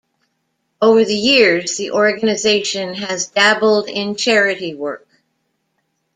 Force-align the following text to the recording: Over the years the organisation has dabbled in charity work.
Over 0.81 1.05
the 1.05 1.13
years 1.13 1.77
the 1.77 1.91
organisation 1.91 2.95
has 2.95 3.27
dabbled 3.27 3.87
in 3.87 4.15
charity 4.15 4.73
work. 4.73 5.07